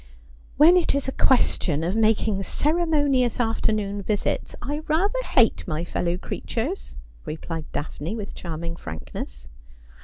[0.57, 6.17] 'When it is a question of making ceremonious afternoon visits, I rather hate my fellow
[6.17, 9.47] creatures,' replied Daphne, with charming frankness.